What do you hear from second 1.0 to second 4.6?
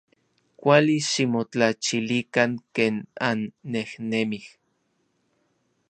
ximotlachilikan ken annejnemij.